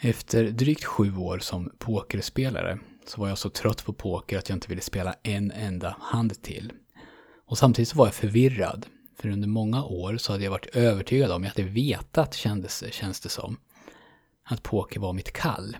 [0.00, 4.56] Efter drygt sju år som pokerspelare så var jag så trött på poker att jag
[4.56, 6.72] inte ville spela en enda hand till.
[7.46, 8.86] Och samtidigt så var jag förvirrad.
[9.16, 13.20] För under många år så hade jag varit övertygad om, jag hade vetat kändes, känns
[13.20, 13.56] det som,
[14.44, 15.76] att poker var mitt kall.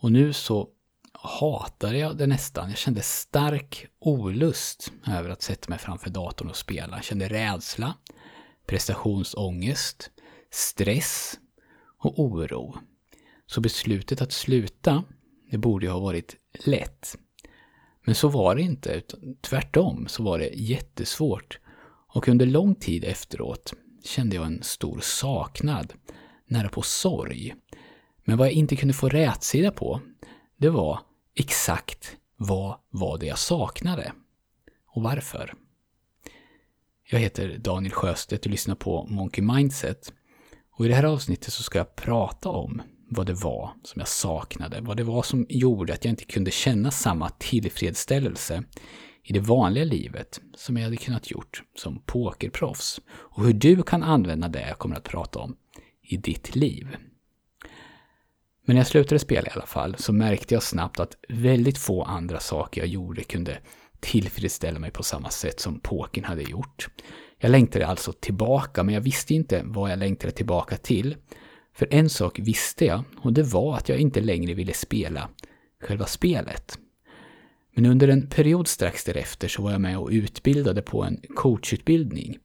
[0.00, 0.68] Och nu så
[1.12, 2.68] hatade jag det nästan.
[2.68, 6.96] Jag kände stark olust över att sätta mig framför datorn och spela.
[6.96, 7.94] Jag kände rädsla,
[8.66, 10.10] prestationsångest,
[10.50, 11.38] stress
[11.98, 12.78] och oro.
[13.50, 15.04] Så beslutet att sluta,
[15.50, 17.16] det borde ju ha varit lätt.
[18.04, 21.58] Men så var det inte, utan tvärtom så var det jättesvårt.
[22.08, 23.72] Och under lång tid efteråt
[24.04, 25.92] kände jag en stor saknad,
[26.46, 27.54] nära på sorg.
[28.24, 30.00] Men vad jag inte kunde få rätsida på,
[30.56, 31.00] det var
[31.34, 34.12] exakt vad var det jag saknade.
[34.86, 35.54] Och varför.
[37.10, 40.12] Jag heter Daniel Sjöstedt och lyssnar på Monkey Mindset.
[40.70, 44.08] Och i det här avsnittet så ska jag prata om vad det var som jag
[44.08, 48.62] saknade, vad det var som gjorde att jag inte kunde känna samma tillfredsställelse
[49.24, 53.00] i det vanliga livet som jag hade kunnat gjort som pokerproffs.
[53.08, 55.56] Och hur du kan använda det jag kommer att prata om
[56.02, 56.96] i ditt liv.
[58.64, 62.02] Men när jag slutade spela i alla fall så märkte jag snabbt att väldigt få
[62.02, 63.58] andra saker jag gjorde kunde
[64.00, 66.88] tillfredsställa mig på samma sätt som pokern hade gjort.
[67.38, 71.16] Jag längtade alltså tillbaka, men jag visste inte vad jag längtade tillbaka till.
[71.78, 75.28] För en sak visste jag, och det var att jag inte längre ville spela
[75.82, 76.78] själva spelet.
[77.74, 82.38] Men under en period strax därefter så var jag med och utbildade på en coachutbildning.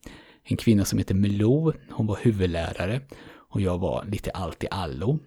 [0.44, 3.02] En kvinna som heter Melo, hon var huvudlärare
[3.50, 5.20] och jag var lite allt i allo.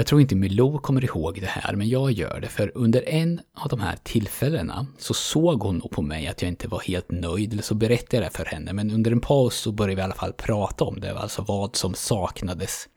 [0.00, 3.40] Jag tror inte Milou kommer ihåg det här, men jag gör det, för under en
[3.54, 7.10] av de här tillfällena så såg hon nog på mig att jag inte var helt
[7.10, 10.00] nöjd, eller så berättade jag det för henne, men under en paus så började vi
[10.00, 12.88] i alla fall prata om det, alltså vad som saknades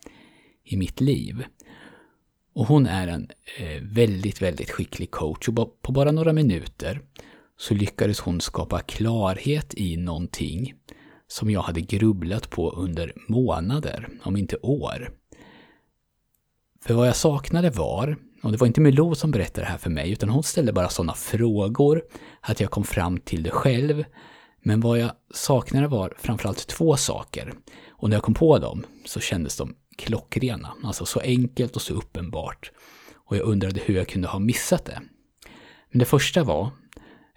[0.64, 1.44] i mitt liv.
[2.56, 7.02] Och hon är en eh, väldigt, väldigt skicklig coach och på bara några minuter
[7.58, 10.74] så lyckades hon skapa klarhet i någonting
[11.28, 15.10] som jag hade grubblat på under månader, om inte år.
[16.86, 19.90] För vad jag saknade var, och det var inte Milou som berättade det här för
[19.90, 22.04] mig, utan hon ställde bara sådana frågor
[22.42, 24.04] att jag kom fram till det själv.
[24.64, 27.54] Men vad jag saknade var framförallt två saker.
[27.90, 30.74] Och när jag kom på dem så kändes de klockrena.
[30.84, 32.72] Alltså så enkelt och så uppenbart.
[33.16, 35.02] Och jag undrade hur jag kunde ha missat det.
[35.92, 36.70] Men det första var,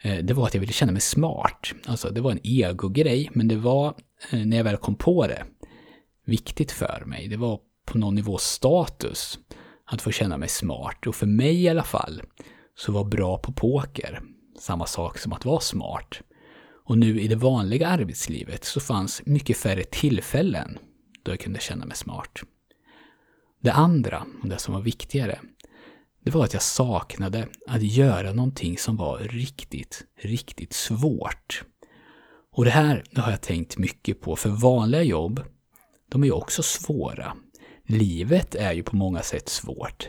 [0.02, 1.72] eh, det var att jag ville känna mig smart.
[1.86, 3.94] Alltså det var en ego-grej, men det var,
[4.30, 5.44] eh, när jag väl kom på det,
[6.24, 7.28] viktigt för mig.
[7.28, 9.38] Det var på någon nivå status
[9.84, 11.06] att få känna mig smart.
[11.06, 12.22] Och för mig i alla fall
[12.74, 14.22] så var bra på poker
[14.58, 16.20] samma sak som att vara smart.
[16.84, 20.78] Och nu i det vanliga arbetslivet så fanns mycket färre tillfällen
[21.22, 22.40] då jag kunde känna mig smart.
[23.60, 25.40] Det andra, och det som var viktigare,
[26.24, 31.64] det var att jag saknade att göra någonting som var riktigt, riktigt svårt.
[32.52, 35.42] Och det här det har jag tänkt mycket på, för vanliga jobb,
[36.08, 37.36] de är ju också svåra
[37.86, 40.08] livet är ju på många sätt svårt.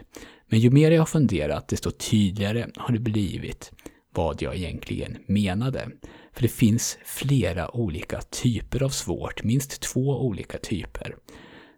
[0.49, 3.71] Men ju mer jag har funderat, desto tydligare har det blivit
[4.13, 5.89] vad jag egentligen menade.
[6.33, 11.15] För det finns flera olika typer av svårt, minst två olika typer.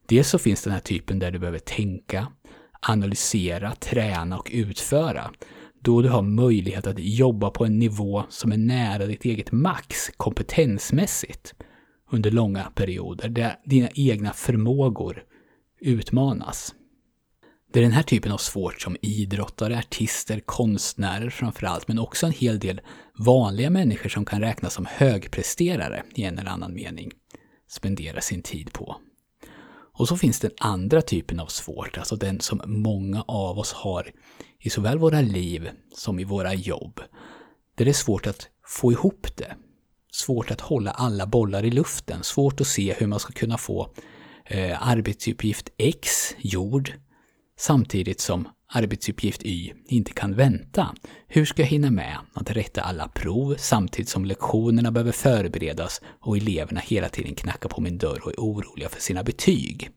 [0.08, 2.28] Dels så finns den här typen där du behöver tänka,
[2.82, 5.32] analysera, träna och utföra.
[5.82, 10.10] Då du har möjlighet att jobba på en nivå som är nära ditt eget max
[10.18, 11.54] kompetensmässigt
[12.12, 15.24] under långa perioder, där dina egna förmågor
[15.82, 16.76] utmanas.
[17.74, 22.32] Det är den här typen av svårt som idrottare, artister, konstnärer framförallt, men också en
[22.32, 22.82] hel del
[23.26, 27.12] vanliga människor som kan räknas som högpresterare i en eller annan mening,
[27.68, 28.96] spenderar sin tid på.
[29.94, 34.12] Och så finns den andra typen av svårt, alltså den som många av oss har
[34.60, 37.00] i såväl våra liv som i våra jobb.
[37.76, 39.56] Där det är svårt att få ihop det.
[40.12, 43.94] Svårt att hålla alla bollar i luften, svårt att se hur man ska kunna få
[44.50, 46.94] eh, arbetsuppgift X gjord
[47.58, 50.96] samtidigt som arbetsuppgift Y inte kan vänta.
[51.28, 56.38] Hur ska jag hinna med att rätta alla prov samtidigt som lektionerna behöver förberedas och
[56.38, 59.90] eleverna hela tiden knackar på min dörr och är oroliga för sina betyg?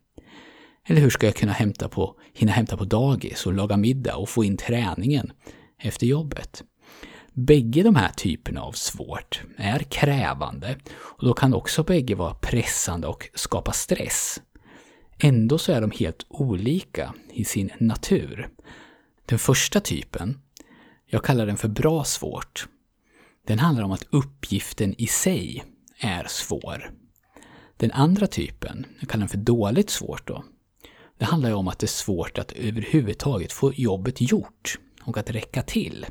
[0.88, 4.28] Eller hur ska jag kunna hämta på, hinna hämta på dagis och laga middag och
[4.28, 5.32] få in träningen
[5.82, 6.62] efter jobbet?
[7.34, 13.06] Bägge de här typerna av svårt är krävande och då kan också bägge vara pressande
[13.06, 14.40] och skapa stress.
[15.24, 18.48] Ändå så är de helt olika i sin natur.
[19.26, 20.38] Den första typen,
[21.06, 22.68] jag kallar den för bra svårt,
[23.46, 25.64] den handlar om att uppgiften i sig
[25.98, 26.90] är svår.
[27.76, 30.44] Den andra typen, jag kallar den för dåligt svårt då,
[31.18, 35.30] Det handlar ju om att det är svårt att överhuvudtaget få jobbet gjort och att
[35.30, 36.06] räcka till.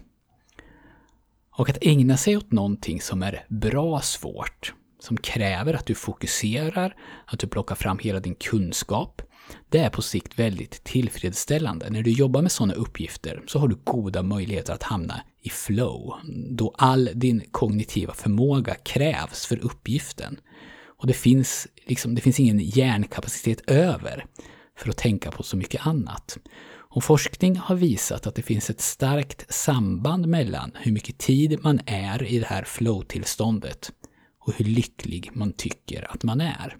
[1.52, 6.96] Och att ägna sig åt någonting som är bra svårt, som kräver att du fokuserar,
[7.26, 9.22] att du plockar fram hela din kunskap,
[9.70, 11.90] det är på sikt väldigt tillfredsställande.
[11.90, 16.14] När du jobbar med sådana uppgifter så har du goda möjligheter att hamna i flow,
[16.50, 20.40] då all din kognitiva förmåga krävs för uppgiften.
[20.98, 24.26] Och det finns, liksom, det finns ingen hjärnkapacitet över
[24.78, 26.38] för att tänka på så mycket annat.
[26.94, 31.80] Och forskning har visat att det finns ett starkt samband mellan hur mycket tid man
[31.86, 33.92] är i det här flow-tillståndet
[34.42, 36.78] och hur lycklig man tycker att man är.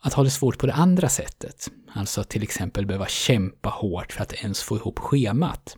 [0.00, 4.12] Att ha det svårt på det andra sättet, alltså att till exempel behöva kämpa hårt
[4.12, 5.76] för att ens få ihop schemat,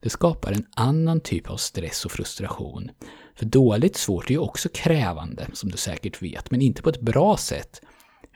[0.00, 2.90] det skapar en annan typ av stress och frustration.
[3.34, 7.00] För dåligt svårt är ju också krävande, som du säkert vet, men inte på ett
[7.00, 7.80] bra sätt,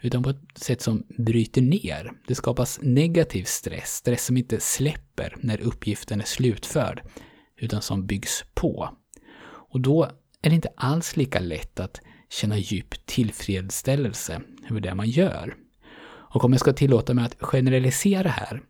[0.03, 2.13] utan på ett sätt som bryter ner.
[2.27, 7.03] Det skapas negativ stress, stress som inte släpper när uppgiften är slutförd,
[7.57, 8.97] utan som byggs på.
[9.47, 10.11] Och då
[10.43, 12.01] är det inte alls lika lätt att
[12.31, 14.41] känna djup tillfredsställelse
[14.71, 15.55] över det man gör.
[16.09, 18.63] Och om jag ska tillåta mig att generalisera här,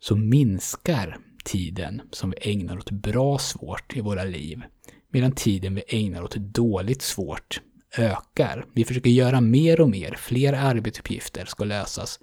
[0.00, 4.62] så minskar tiden som vi ägnar åt bra svårt i våra liv,
[5.10, 7.60] medan tiden vi ägnar åt dåligt svårt
[7.98, 8.66] ökar.
[8.72, 12.20] Vi försöker göra mer och mer, fler arbetsuppgifter ska lösas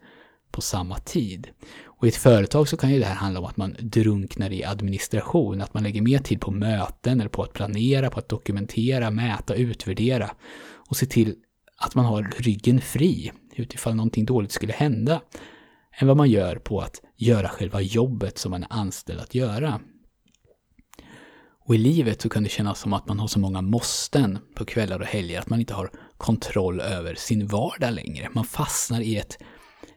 [0.53, 1.47] på samma tid.
[1.83, 4.63] Och i ett företag så kan ju det här handla om att man drunknar i
[4.63, 9.11] administration, att man lägger mer tid på möten eller på att planera, på att dokumentera,
[9.11, 10.31] mäta, utvärdera
[10.89, 11.35] och se till
[11.77, 15.21] att man har ryggen fri utifall någonting dåligt skulle hända
[15.99, 19.79] än vad man gör på att göra själva jobbet som man är anställd att göra.
[21.65, 24.65] Och i livet så kan det kännas som att man har så många måsten på
[24.65, 28.29] kvällar och helger att man inte har kontroll över sin vardag längre.
[28.33, 29.37] Man fastnar i ett,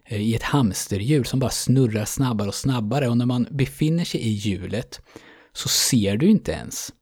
[0.09, 4.21] Eh, i ett hamsterhjul som bara snurrar snabbare och snabbare och när man befinner sig
[4.21, 5.01] i hjulet
[5.53, 6.93] så ser du inte ens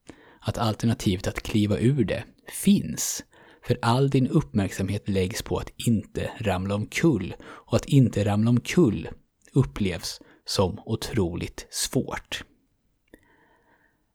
[0.40, 3.24] att alternativet att kliva ur det finns.
[3.66, 9.08] För all din uppmärksamhet läggs på att inte ramla omkull och att inte ramla omkull
[9.52, 12.44] upplevs som otroligt svårt.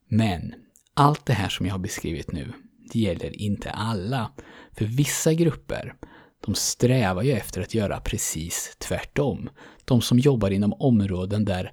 [0.07, 0.53] Men
[0.93, 2.53] allt det här som jag har beskrivit nu,
[2.93, 4.31] det gäller inte alla.
[4.71, 5.95] För vissa grupper,
[6.49, 9.49] de strävar ju efter att göra precis tvärtom.
[9.85, 11.71] De som jobbar inom områden där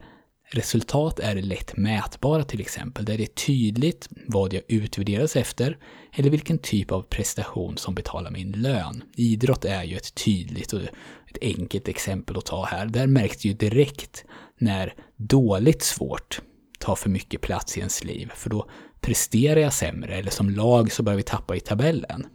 [0.50, 5.78] resultat är lätt mätbara till exempel, där det är tydligt vad jag utvärderas efter
[6.12, 9.02] eller vilken typ av prestation som betalar min lön.
[9.16, 12.86] Idrott är ju ett tydligt och ett enkelt exempel att ta här.
[12.86, 14.24] Där märks det ju direkt
[14.58, 16.40] när dåligt svårt
[16.78, 18.70] tar för mycket plats i ens liv, för då
[19.00, 22.26] presterar jag sämre eller som lag så börjar vi tappa i tabellen.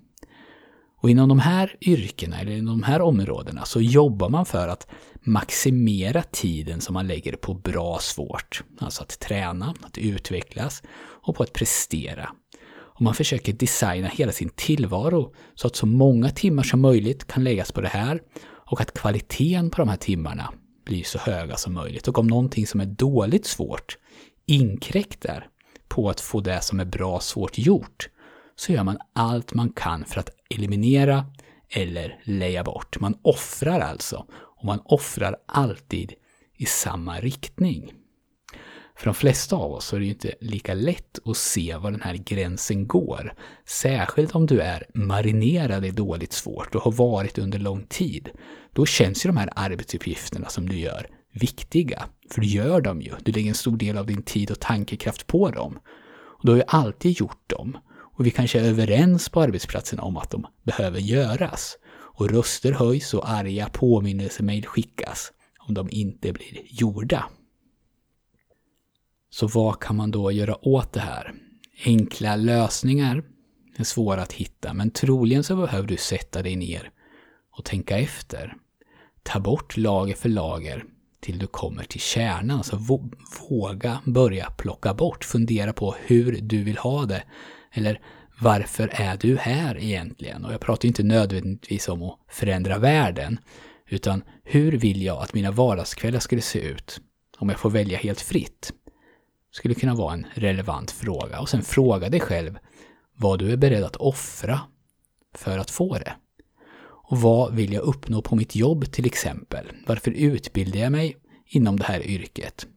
[1.02, 4.88] Och inom de här yrkena, eller inom de här områdena, så jobbar man för att
[5.22, 8.64] maximera tiden som man lägger på bra svårt.
[8.80, 12.30] Alltså att träna, att utvecklas och på att prestera.
[12.72, 17.44] Och man försöker designa hela sin tillvaro så att så många timmar som möjligt kan
[17.44, 20.54] läggas på det här och att kvaliteten på de här timmarna
[20.86, 22.08] blir så höga som möjligt.
[22.08, 23.98] Och om någonting som är dåligt svårt
[24.46, 25.48] inkräktar
[25.88, 28.10] på att få det som är bra svårt gjort,
[28.62, 31.26] så gör man allt man kan för att eliminera
[31.70, 33.00] eller leja bort.
[33.00, 36.14] Man offrar alltså, och man offrar alltid
[36.58, 37.94] i samma riktning.
[38.96, 42.02] För de flesta av oss är det ju inte lika lätt att se var den
[42.02, 43.34] här gränsen går.
[43.66, 48.30] Särskilt om du är marinerad i dåligt svårt och har varit under lång tid.
[48.74, 52.04] Då känns ju de här arbetsuppgifterna som du gör viktiga.
[52.30, 53.12] För du gör dem ju.
[53.20, 55.80] Du lägger en stor del av din tid och tankekraft på dem.
[56.12, 57.78] Och du har ju alltid gjort dem.
[58.22, 61.78] Och vi kanske är överens på arbetsplatsen om att de behöver göras.
[61.92, 67.26] Och röster höjs och arga påminnelsemejl skickas om de inte blir gjorda.
[69.30, 71.34] Så vad kan man då göra åt det här?
[71.86, 73.24] Enkla lösningar
[73.78, 76.92] är svåra att hitta, men troligen så behöver du sätta dig ner
[77.58, 78.56] och tänka efter.
[79.24, 80.84] Ta bort lager för lager
[81.20, 82.64] till du kommer till kärnan.
[82.64, 82.78] Så
[83.50, 87.24] våga börja plocka bort, fundera på hur du vill ha det.
[87.74, 88.02] Eller
[88.40, 90.46] varför är du här egentligen?
[90.46, 93.40] Och jag pratar inte nödvändigtvis om att förändra världen,
[93.88, 97.02] utan hur vill jag att mina vardagskvällar skulle se ut
[97.38, 98.74] om jag får välja helt fritt?
[99.52, 101.40] Skulle kunna vara en relevant fråga.
[101.40, 102.58] Och sen fråga dig själv
[103.16, 104.60] vad du är beredd att offra
[105.36, 106.14] för att få det.
[107.12, 109.72] Och vad vill jag uppnå på mitt jobb till exempel?
[109.86, 112.68] Varför utbildar jag mig inom det här yrket?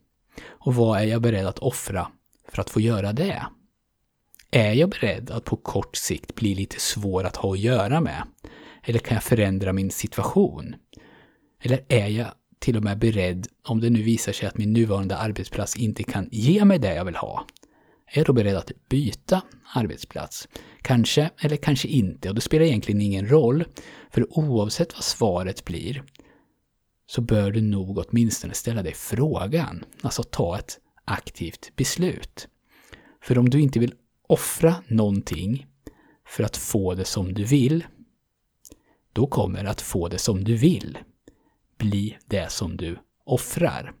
[0.47, 2.07] Och vad är jag beredd att offra
[2.49, 3.45] för att få göra det?
[4.55, 8.23] Är jag beredd att på kort sikt bli lite svår att ha att göra med?
[8.83, 10.75] Eller kan jag förändra min situation?
[11.61, 12.27] Eller är jag
[12.59, 16.29] till och med beredd, om det nu visar sig att min nuvarande arbetsplats inte kan
[16.31, 17.45] ge mig det jag vill ha,
[18.05, 19.41] är jag då beredd att byta
[19.73, 20.47] arbetsplats?
[20.81, 23.65] Kanske, eller kanske inte, och det spelar egentligen ingen roll,
[24.11, 26.03] för oavsett vad svaret blir,
[27.07, 32.47] så bör du nog åtminstone ställa dig frågan, alltså ta ett aktivt beslut.
[33.21, 33.93] För om du inte vill
[34.27, 35.65] offra någonting
[36.27, 37.83] för att få det som du vill,
[39.13, 40.97] då kommer att få det som du vill
[41.77, 43.93] bli det som du offrar.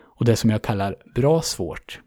[0.00, 2.00] Och det som jag kallar bra svårt,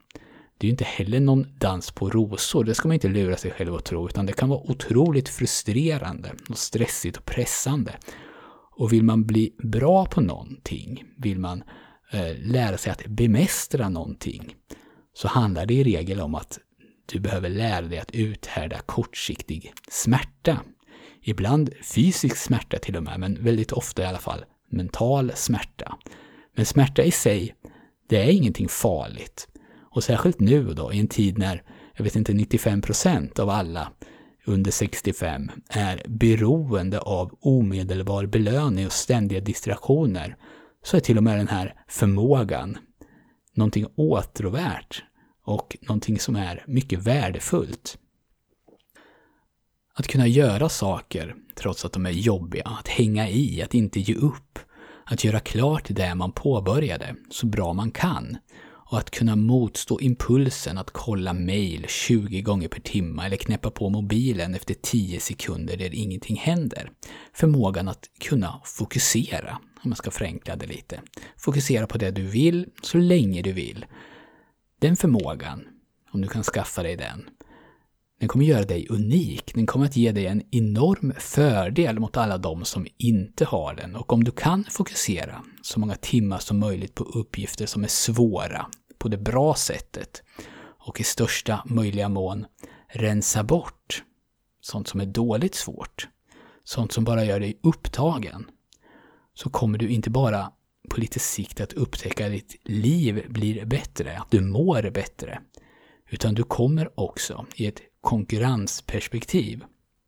[0.57, 3.51] det är ju inte heller någon dans på rosor, det ska man inte lura sig
[3.51, 7.95] själv att tro, utan det kan vara otroligt frustrerande och stressigt och pressande.
[8.71, 11.63] Och vill man bli bra på någonting, vill man
[12.11, 14.55] eh, lära sig att bemästra någonting,
[15.13, 16.59] så handlar det i regel om att
[17.07, 20.59] du behöver lära dig att uthärda kortsiktig smärta.
[21.21, 25.97] Ibland fysisk smärta till och med, men väldigt ofta i alla fall mental smärta.
[26.55, 27.55] Men smärta i sig,
[28.09, 29.47] det är ingenting farligt.
[29.81, 31.63] Och särskilt nu då, i en tid när,
[31.95, 33.91] jag vet inte, 95% av alla
[34.45, 40.37] under 65 är beroende av omedelbar belöning och ständiga distraktioner,
[40.83, 42.77] så är till och med den här förmågan
[43.53, 45.03] någonting åtråvärt
[45.47, 47.97] och någonting som är mycket värdefullt.
[49.93, 54.15] Att kunna göra saker trots att de är jobbiga, att hänga i, att inte ge
[54.15, 54.59] upp,
[55.05, 58.37] att göra klart det man påbörjade så bra man kan
[58.89, 63.89] och att kunna motstå impulsen att kolla mail 20 gånger per timme eller knäppa på
[63.89, 66.91] mobilen efter 10 sekunder där ingenting händer.
[67.33, 71.01] Förmågan att kunna fokusera, om man ska förenkla det lite.
[71.37, 73.85] Fokusera på det du vill, så länge du vill.
[74.79, 75.67] Den förmågan,
[76.11, 77.29] om du kan skaffa dig den,
[78.19, 79.53] den kommer göra dig unik.
[79.55, 83.95] Den kommer att ge dig en enorm fördel mot alla de som inte har den.
[83.95, 88.65] Och om du kan fokusera så många timmar som möjligt på uppgifter som är svåra,
[88.97, 90.23] på det bra sättet,
[90.59, 92.45] och i största möjliga mån
[92.87, 94.03] rensa bort
[94.61, 96.07] sånt som är dåligt svårt,
[96.63, 98.45] sånt som bara gör dig upptagen,
[99.33, 100.51] så kommer du inte bara
[100.89, 105.39] på lite sikt att upptäcka att ditt liv blir bättre, att du mår bättre,
[106.09, 109.63] utan du kommer också i ett konkurrensperspektiv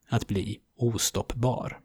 [0.09, 1.79] att bli ostoppbar.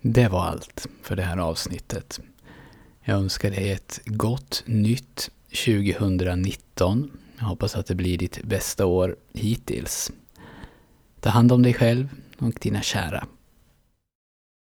[0.00, 2.20] Det var allt för det här avsnittet.
[3.04, 5.30] Jag önskar dig ett gott nytt
[5.64, 7.10] 2019.
[7.38, 10.12] Jag hoppas att det blir ditt bästa år hittills.
[11.20, 13.26] Ta hand om dig själv och dina kära.